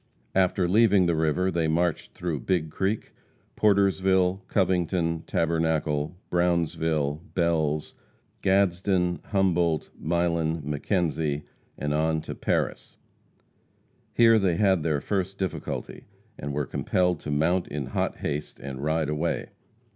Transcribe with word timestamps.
After 0.33 0.67
leaving 0.67 1.05
the 1.05 1.13
river 1.15 1.51
they 1.51 1.67
marched 1.67 2.13
through 2.13 2.39
Big 2.39 2.71
Creek, 2.71 3.11
Portersville, 3.55 4.41
Covington, 4.47 5.21
Tabernacle, 5.27 6.15
Brownsville, 6.31 7.21
Bell's, 7.35 7.93
Gadsden, 8.41 9.19
Humboldt, 9.25 9.91
Milan, 9.99 10.63
McKenzie, 10.63 11.43
and 11.77 11.93
on 11.93 12.19
to 12.21 12.33
Paris. 12.33 12.97
Here 14.11 14.39
they 14.39 14.55
had 14.55 14.81
their 14.81 15.01
first 15.01 15.37
difficulty, 15.37 16.05
and 16.35 16.51
were 16.51 16.65
compelled 16.65 17.19
to 17.19 17.29
mount 17.29 17.67
in 17.67 17.85
hot 17.85 18.17
haste 18.17 18.59
and 18.59 18.83
ride 18.83 19.07
away. 19.07 19.49